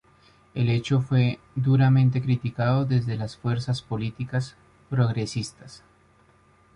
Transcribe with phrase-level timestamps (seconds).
[0.55, 4.55] El hecho fue duramente criticado desde las fuerzas políticas
[4.89, 5.83] progresistas.